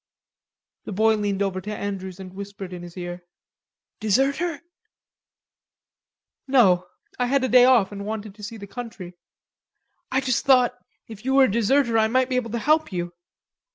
[0.85, 3.21] The boy leaned over to Andrews and whispered in his car:
[3.99, 4.63] "Deserter?"
[6.47, 6.87] "No....
[7.19, 9.13] I had a day off and wanted to see the country."
[10.11, 10.73] "I just thought,
[11.07, 13.13] if you were a deserter, I might be able to help you.